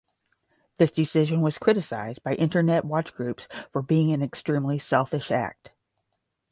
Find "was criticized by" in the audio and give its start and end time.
1.41-2.33